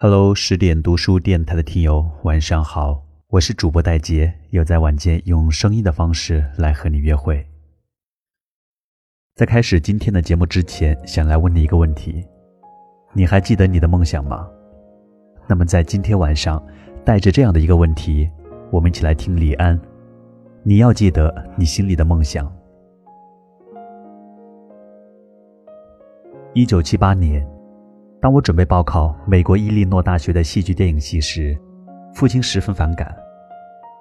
[0.00, 7.44] Hello，十点读书电台的听友，晚上好，我是主播戴杰，又在晚间用声音的方式来和你约会。
[9.34, 12.24] 在开始今天的节目之前，想来问你一个问题：
[13.12, 14.48] 你还记得你的梦想吗？
[15.48, 16.64] 那么在今天晚上，
[17.04, 18.30] 带着这样的一个问题，
[18.70, 19.76] 我们一起来听李安。
[20.62, 22.48] 你要记得你心里的梦想。
[26.54, 27.44] 一九七八年。
[28.20, 31.56] 当我准备报考美国伊利诺大学的戏剧电影系时，
[32.12, 33.14] 父亲十分反感。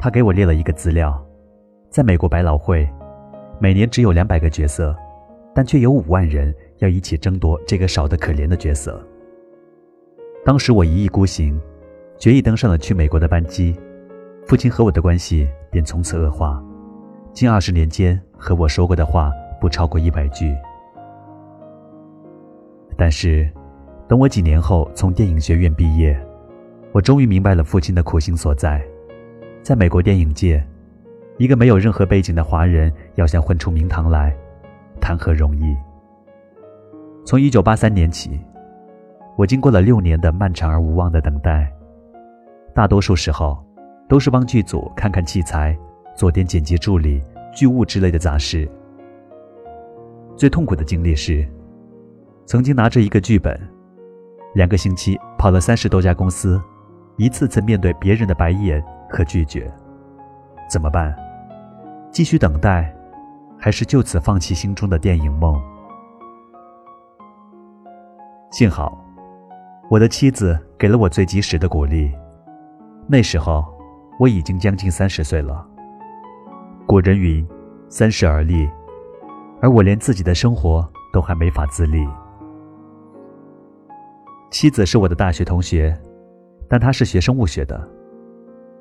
[0.00, 1.24] 他给我列了一个资料：
[1.90, 2.88] 在美国百老汇，
[3.60, 4.96] 每年只有两百个角色，
[5.54, 9.00] 但却有五万人要一起争夺这个少得可怜的角色。
[10.44, 11.60] 当时我一意孤行，
[12.18, 13.78] 决意登上了去美国的班机。
[14.44, 16.60] 父亲和我的关系便从此恶化。
[17.32, 19.30] 近二十年间，和我说过的话
[19.60, 20.52] 不超过一百句。
[22.96, 23.48] 但是。
[24.10, 26.20] 等我几年后从电影学院毕业，
[26.90, 28.84] 我终于明白了父亲的苦心所在。
[29.62, 30.60] 在美国电影界，
[31.38, 34.36] 一个没有任何背景的华人要想混出名堂来，
[35.00, 35.76] 谈何容易？
[37.24, 38.40] 从1983年起，
[39.36, 41.72] 我经过了六年的漫长而无望的等待，
[42.74, 43.64] 大多数时候
[44.08, 45.78] 都是帮剧组看看器材，
[46.16, 47.22] 做点剪辑助理、
[47.54, 48.68] 剧务之类的杂事。
[50.34, 51.46] 最痛苦的经历是，
[52.44, 53.56] 曾经拿着一个剧本。
[54.52, 56.60] 两个星期跑了三十多家公司，
[57.16, 59.72] 一次次面对别人的白眼和拒绝，
[60.68, 61.14] 怎么办？
[62.10, 62.92] 继续等待，
[63.56, 65.60] 还是就此放弃心中的电影梦？
[68.50, 68.98] 幸好，
[69.88, 72.12] 我的妻子给了我最及时的鼓励。
[73.06, 73.64] 那时候
[74.18, 75.64] 我已经将近三十岁了。
[76.86, 77.46] 古人云
[77.88, 78.68] ：“三十而立”，
[79.62, 82.04] 而我连自己的生活都还没法自立。
[84.50, 85.96] 妻子是我的大学同学，
[86.68, 87.88] 但她是学生物学的。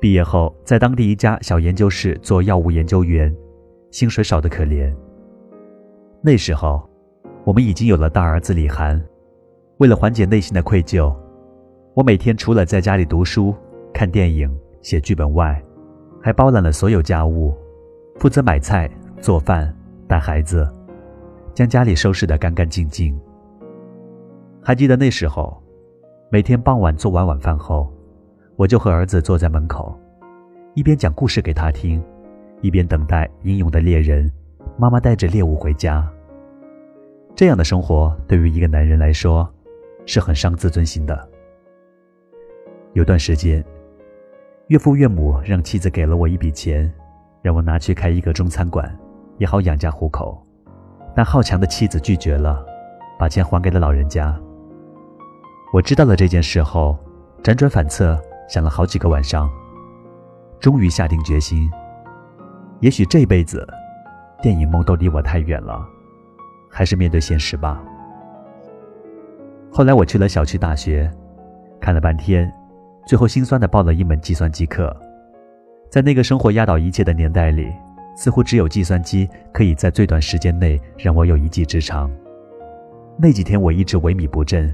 [0.00, 3.34] 毕业后，在当地一家小研究室做药物研究员，
[3.90, 4.94] 薪水少得可怜。
[6.22, 6.88] 那时候，
[7.44, 9.02] 我们已经有了大儿子李涵。
[9.78, 11.14] 为了缓解内心的愧疚，
[11.94, 13.54] 我每天除了在家里读书、
[13.92, 15.60] 看电影、写剧本外，
[16.22, 17.54] 还包揽了所有家务，
[18.18, 18.88] 负责买菜、
[19.20, 19.74] 做饭、
[20.06, 20.66] 带孩子，
[21.54, 23.18] 将家里收拾得干干净净。
[24.66, 25.62] 还记得那时候，
[26.28, 27.88] 每天傍晚做完晚饭后，
[28.56, 29.96] 我就和儿子坐在门口，
[30.74, 32.02] 一边讲故事给他听，
[32.62, 34.28] 一边等待英勇的猎人
[34.76, 36.04] 妈妈带着猎物回家。
[37.36, 39.48] 这样的生活对于一个男人来说，
[40.04, 41.16] 是很伤自尊心的。
[42.94, 43.64] 有段时间，
[44.66, 46.92] 岳父岳母让妻子给了我一笔钱，
[47.40, 48.98] 让我拿去开一个中餐馆，
[49.38, 50.44] 也好养家糊口。
[51.14, 52.66] 但好强的妻子拒绝了，
[53.16, 54.36] 把钱还给了老人家。
[55.72, 56.96] 我知道了这件事后，
[57.42, 58.18] 辗转反侧
[58.48, 59.50] 想了好几个晚上，
[60.60, 61.68] 终于下定决心。
[62.80, 63.66] 也许这辈子，
[64.40, 65.84] 电影梦都离我太远了，
[66.70, 67.82] 还是面对现实吧。
[69.70, 71.10] 后来我去了小区大学，
[71.80, 72.50] 看了半天，
[73.04, 74.94] 最后心酸的报了一门计算机课。
[75.90, 77.70] 在那个生活压倒一切的年代里，
[78.16, 82.10] 似乎只有计算机可以在最短时间内让我有一技之长。
[83.18, 84.72] 那几天我一直萎靡不振。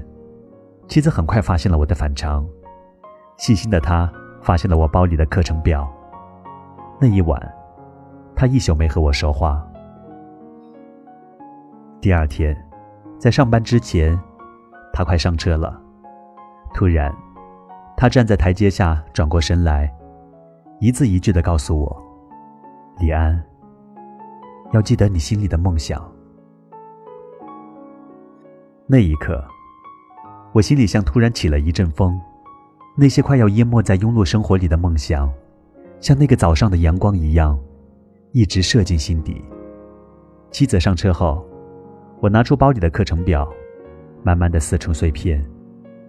[0.93, 2.47] 妻子很快发现了我的反常，
[3.37, 4.07] 细心的她
[4.43, 5.91] 发现了我包里的课程表。
[7.01, 7.55] 那一晚，
[8.35, 9.67] 她一宿没和我说话。
[11.99, 12.55] 第二天，
[13.17, 14.15] 在上班之前，
[14.93, 15.81] 她快上车了。
[16.75, 17.11] 突然，
[17.97, 19.91] 她站在台阶下，转过身来，
[20.79, 22.03] 一字一句的告诉我
[23.01, 23.43] ：“李安，
[24.73, 25.99] 要记得你心里的梦想。”
[28.85, 29.43] 那一刻。
[30.53, 32.15] 我心里像突然起了一阵风，
[32.95, 35.27] 那些快要淹没在庸碌生活里的梦想，
[35.99, 37.59] 像那个早上的阳光一样，
[38.33, 39.43] 一直射进心底。
[40.51, 41.43] 妻子上车后，
[42.21, 43.51] 我拿出包里的课程表，
[44.21, 45.43] 慢慢的撕成碎片，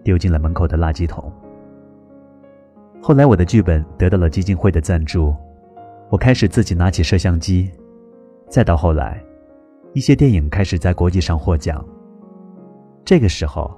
[0.03, 1.33] 丢进了门口的垃圾桶。
[3.01, 5.35] 后来我的剧本得到了基金会的赞助，
[6.11, 7.71] 我开始自己拿起摄像机，
[8.47, 9.19] 再到后来，
[9.93, 11.83] 一些电影开始在国际上获奖。
[13.03, 13.75] 这个时候。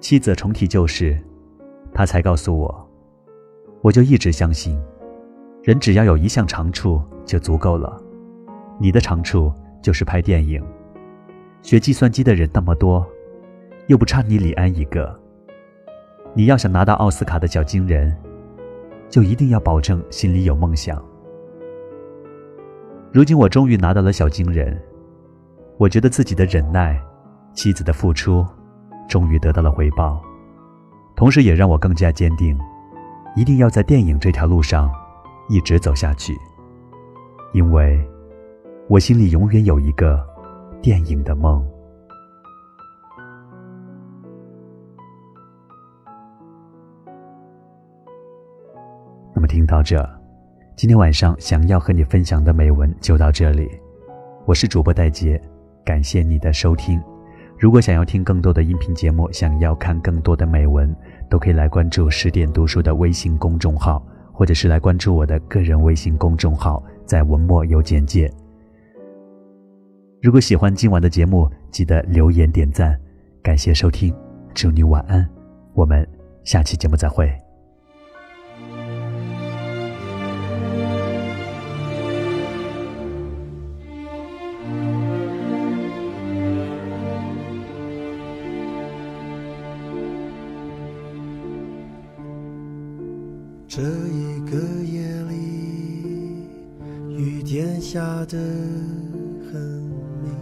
[0.00, 1.16] 妻子重提旧事，
[1.92, 2.90] 他才告诉我，
[3.82, 4.80] 我就一直相信，
[5.62, 8.02] 人只要有一项长处就足够了。
[8.80, 9.52] 你的长处
[9.82, 10.64] 就是拍电影，
[11.60, 13.06] 学计算机的人那么多，
[13.88, 15.14] 又不差你李安一个。
[16.32, 18.16] 你要想拿到奥斯卡的小金人，
[19.10, 21.00] 就一定要保证心里有梦想。
[23.12, 24.80] 如今我终于拿到了小金人，
[25.76, 26.98] 我觉得自己的忍耐，
[27.52, 28.46] 妻子的付出。
[29.10, 30.22] 终于得到了回报，
[31.16, 32.56] 同时也让我更加坚定，
[33.34, 34.88] 一定要在电影这条路上
[35.48, 36.38] 一直走下去，
[37.52, 38.00] 因为
[38.88, 40.24] 我心里永远有一个
[40.80, 41.66] 电影的梦。
[49.34, 50.08] 那么听到这，
[50.76, 53.68] 今天晚上想要和你分享的美文就到这里。
[54.44, 55.40] 我是主播戴杰，
[55.84, 57.02] 感谢你的收听。
[57.60, 60.96] 如果想要听更多的音频节目，想要看更多的美文，
[61.28, 64.02] 都可以来关注十点读书的微信公众号，
[64.32, 68.32] 或者是来关注我的个人微信公众号，在文末有简介。
[70.22, 72.98] 如果喜欢今晚的节目，记得留言点赞，
[73.42, 74.14] 感谢收听，
[74.54, 75.28] 祝你晚安，
[75.74, 76.08] 我们
[76.44, 77.30] 下期节目再会。
[93.72, 96.44] 这一个夜里，
[97.08, 99.62] 雨点下得很
[100.24, 100.34] 明，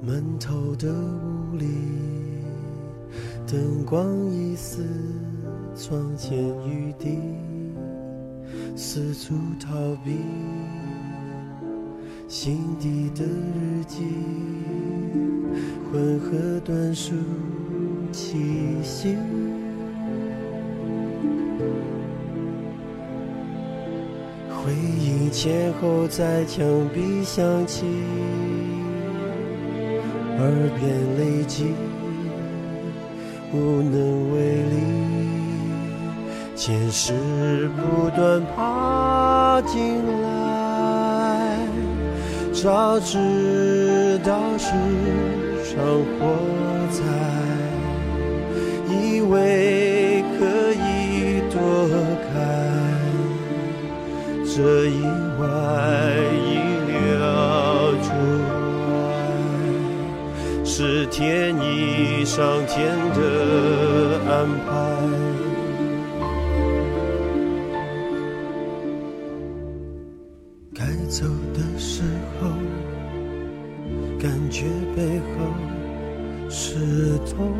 [0.00, 1.66] 闷透的屋里，
[3.46, 4.82] 灯光已似
[5.76, 7.18] 窗前雨滴，
[8.74, 9.68] 四处逃
[10.02, 10.16] 避
[12.28, 14.04] 心底的日记，
[15.90, 17.14] 混合短数。
[18.10, 18.38] 气
[18.82, 19.16] 息，
[24.48, 26.64] 回忆前后在墙
[26.94, 27.84] 壁响起，
[30.38, 30.50] 耳
[30.80, 31.74] 边累积，
[33.52, 34.74] 无能为力。
[36.56, 37.12] 前世
[37.76, 41.58] 不断爬进来，
[42.54, 42.98] 早
[44.08, 44.70] 知道是
[45.62, 46.16] 场火
[46.90, 46.98] 灾。
[48.90, 51.58] 以为可以躲
[52.24, 52.32] 开
[54.46, 55.02] 这意
[55.38, 55.44] 外
[56.42, 56.56] 意
[56.96, 58.08] 料之
[58.88, 58.88] 外，
[60.64, 63.18] 是天意上天的
[64.26, 64.66] 安排。
[70.74, 72.02] 该走的时
[72.40, 72.48] 候，
[74.18, 74.64] 感觉
[74.96, 75.52] 背后
[76.48, 77.54] 是痛。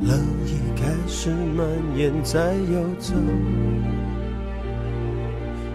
[0.00, 3.14] 冷意开始蔓延在游走，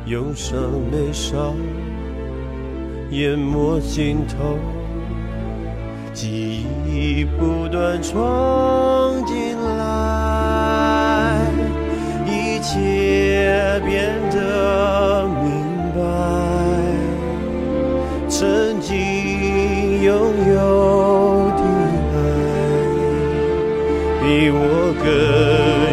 [0.06, 0.62] 忧伤
[0.92, 1.56] 眉梢
[3.10, 4.58] 淹没心头，
[6.14, 10.31] 记忆不断冲进来，
[12.74, 15.52] 切变得明
[15.94, 16.00] 白，
[18.30, 18.96] 曾经
[20.02, 20.10] 拥
[20.48, 20.56] 有
[21.58, 21.62] 的
[22.14, 22.16] 爱。
[24.22, 24.56] 比我
[25.04, 25.06] 更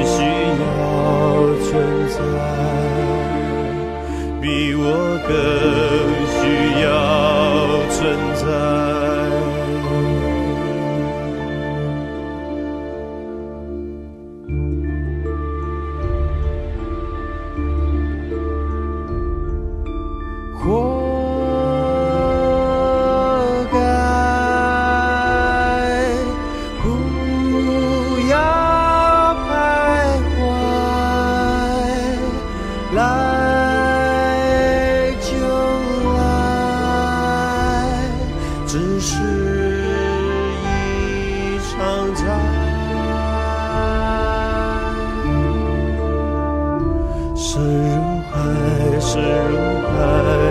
[0.06, 0.16] 需
[0.60, 0.62] 要
[1.66, 1.68] 存
[2.14, 2.16] 在，
[4.40, 4.46] 比
[4.76, 4.86] 我
[5.26, 5.28] 更
[6.38, 6.40] 需
[6.84, 6.86] 要
[7.90, 7.98] 存
[8.36, 8.46] 在。
[49.18, 50.47] serve